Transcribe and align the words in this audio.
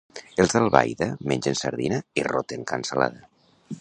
Els 0.43 0.53
d'Albaida 0.55 1.09
mengen 1.31 1.59
sardina 1.59 1.99
i 2.23 2.25
roten 2.31 2.65
cansalada. 2.73 3.23